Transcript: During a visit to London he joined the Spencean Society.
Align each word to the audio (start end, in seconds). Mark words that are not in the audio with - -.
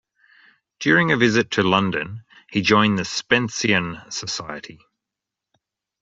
During 0.79 1.11
a 1.11 1.15
visit 1.15 1.51
to 1.51 1.61
London 1.61 2.23
he 2.49 2.61
joined 2.63 2.97
the 2.97 3.03
Spencean 3.05 4.01
Society. 4.11 4.79